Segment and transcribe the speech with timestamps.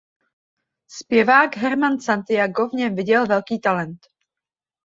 [0.87, 4.07] Zpěvák Herman Santiago v něm viděl velký talent.